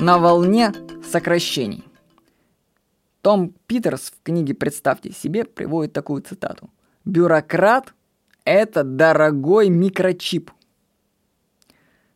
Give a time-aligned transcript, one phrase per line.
[0.00, 0.72] на волне
[1.10, 1.84] сокращений.
[3.20, 6.70] Том Питерс в книге «Представьте себе» приводит такую цитату.
[7.04, 7.94] «Бюрократ–
[8.44, 10.52] это дорогой микрочип».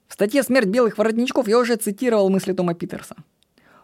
[0.07, 3.17] В статье «Смерть белых воротничков» я уже цитировал мысли Тома Питерса.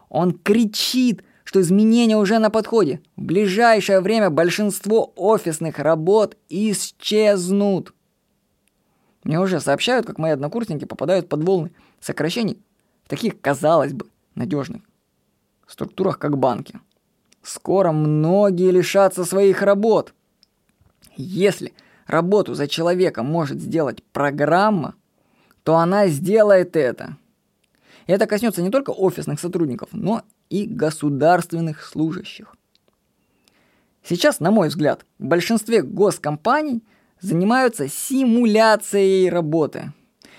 [0.07, 3.01] Он кричит, что изменения уже на подходе.
[3.17, 7.93] В ближайшее время большинство офисных работ исчезнут.
[9.25, 12.63] Мне уже сообщают, как мои однокурсники попадают под волны сокращений
[13.09, 14.83] таких, казалось бы, надежных
[15.67, 16.79] структурах, как банки.
[17.41, 20.13] Скоро многие лишатся своих работ.
[21.17, 21.73] Если
[22.05, 24.95] работу за человека может сделать программа,
[25.63, 27.17] то она сделает это.
[28.05, 32.55] Это коснется не только офисных сотрудников, но и государственных служащих.
[34.03, 36.83] Сейчас, на мой взгляд, в большинстве госкомпаний
[37.19, 39.93] занимаются симуляцией работы.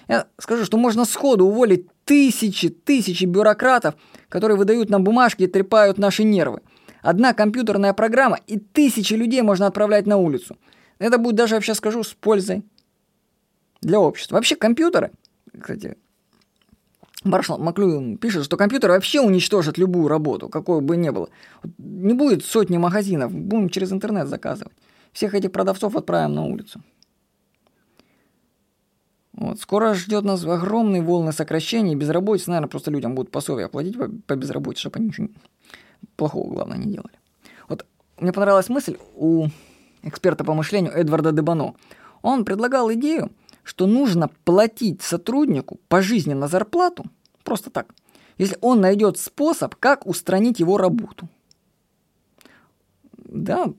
[0.09, 3.95] Я скажу, что можно сходу уволить тысячи, тысячи бюрократов,
[4.28, 6.60] которые выдают нам бумажки и трепают наши нервы.
[7.02, 10.59] Одна компьютерная программа и тысячи людей можно отправлять на улицу.
[10.99, 12.65] Это будет даже, я сейчас скажу, с пользой
[13.80, 14.34] для общества.
[14.34, 15.12] Вообще компьютеры,
[15.57, 15.96] кстати,
[17.23, 21.29] Маршал Маклюин пишет, что компьютер вообще уничтожит любую работу, какой бы ни было.
[21.79, 24.74] Не будет сотни магазинов, будем через интернет заказывать.
[25.12, 26.82] Всех этих продавцов отправим на улицу.
[29.41, 29.59] Вот.
[29.59, 34.37] Скоро ждет нас огромные волны сокращений, безработицы, наверное, просто людям будут пособия платить по, по
[34.37, 35.29] безработице, чтобы они ничего
[36.16, 37.19] плохого, главное, не делали.
[37.66, 37.87] Вот
[38.18, 39.46] мне понравилась мысль у
[40.02, 41.74] эксперта по мышлению Эдварда Дебано.
[42.21, 47.07] Он предлагал идею, что нужно платить сотруднику пожизненно зарплату,
[47.43, 47.95] просто так,
[48.37, 51.30] если он найдет способ, как устранить его работу.
[53.16, 53.73] Да,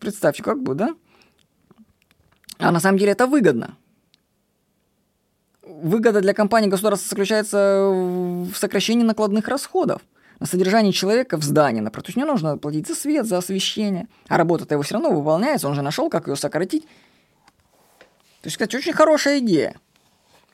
[0.00, 0.96] представьте, как бы, да?
[2.58, 3.76] А на самом деле это выгодно.
[5.82, 10.00] Выгода для компании государства заключается в сокращении накладных расходов
[10.38, 12.04] на содержание человека в здании, например.
[12.04, 14.06] То есть не нужно платить за свет, за освещение.
[14.28, 16.84] А работа-то его все равно выполняется, он же нашел, как ее сократить.
[18.42, 19.76] То есть, кстати, очень хорошая идея.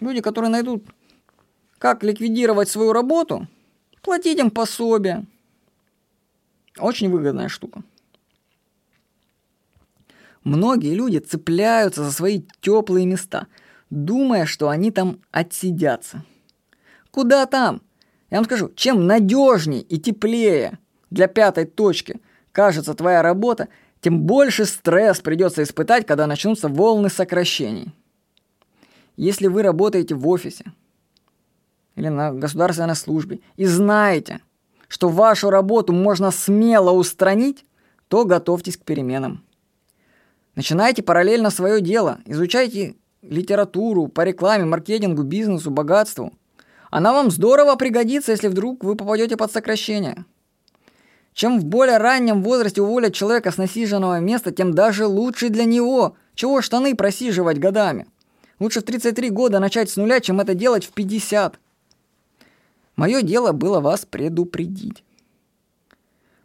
[0.00, 0.84] Люди, которые найдут,
[1.78, 3.46] как ликвидировать свою работу,
[4.02, 5.26] платить им пособие.
[6.78, 7.82] Очень выгодная штука.
[10.44, 13.46] Многие люди цепляются за свои теплые места,
[13.90, 16.24] думая, что они там отсидятся.
[17.10, 17.82] Куда там?
[18.30, 20.78] Я вам скажу, чем надежнее и теплее
[21.10, 22.20] для пятой точки
[22.52, 23.68] кажется твоя работа,
[24.00, 27.94] тем больше стресс придется испытать, когда начнутся волны сокращений.
[29.16, 30.64] Если вы работаете в офисе
[31.96, 34.40] или на государственной службе и знаете,
[34.86, 37.64] что вашу работу можно смело устранить,
[38.08, 39.44] то готовьтесь к переменам.
[40.54, 46.32] Начинайте параллельно свое дело, изучайте литературу по рекламе, маркетингу, бизнесу, богатству.
[46.90, 50.24] Она вам здорово пригодится, если вдруг вы попадете под сокращение.
[51.34, 56.16] Чем в более раннем возрасте уволят человека с насиженного места, тем даже лучше для него.
[56.34, 58.06] Чего штаны просиживать годами?
[58.58, 61.60] Лучше в 33 года начать с нуля, чем это делать в 50.
[62.96, 65.04] Мое дело было вас предупредить.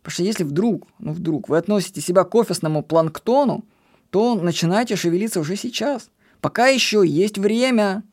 [0.03, 3.63] Потому что если вдруг, ну вдруг, вы относите себя к офисному планктону,
[4.11, 6.09] то начинайте шевелиться уже сейчас.
[6.43, 8.03] Пока еще есть время.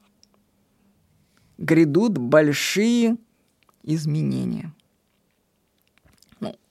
[1.59, 3.19] Грядут большие
[3.83, 4.73] изменения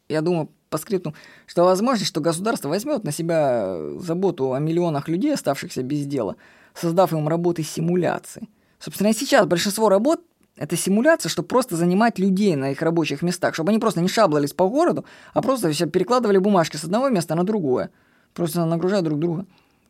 [0.09, 1.13] я думаю, по скрипту,
[1.45, 6.35] что возможно, что государство возьмет на себя заботу о миллионах людей, оставшихся без дела,
[6.73, 8.49] создав им работы симуляции.
[8.79, 10.21] Собственно, и сейчас большинство работ
[10.57, 14.53] это симуляция, чтобы просто занимать людей на их рабочих местах, чтобы они просто не шаблались
[14.53, 17.91] по городу, а просто все перекладывали бумажки с одного места на другое,
[18.33, 19.45] просто нагружая друг друга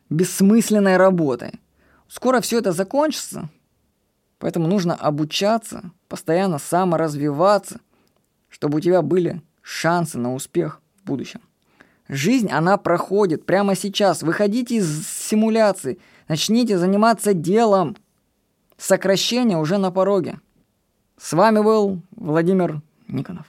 [0.09, 1.59] бессмысленной работой.
[2.07, 3.49] Скоро все это закончится,
[4.39, 7.79] поэтому нужно обучаться, постоянно саморазвиваться,
[8.49, 11.41] чтобы у тебя были шансы на успех в будущем.
[12.07, 14.23] Жизнь, она проходит прямо сейчас.
[14.23, 17.95] Выходите из симуляции, начните заниматься делом.
[18.77, 20.39] Сокращение уже на пороге.
[21.17, 23.45] С вами был Владимир Никонов.